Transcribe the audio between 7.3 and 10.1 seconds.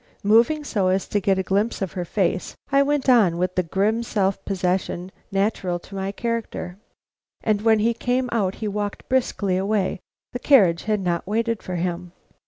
"And when he came out he walked briskly away.